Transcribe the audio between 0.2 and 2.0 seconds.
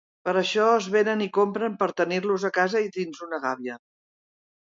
Per això es venen i compren per